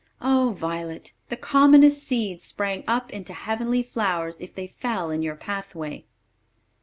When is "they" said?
4.55-4.65